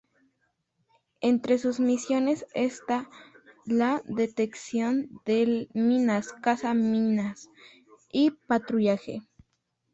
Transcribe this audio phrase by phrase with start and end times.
[1.19, 3.07] Entre sus misiones está
[3.67, 7.49] la detección de minas, caza-minas
[8.11, 9.21] y patrullaje.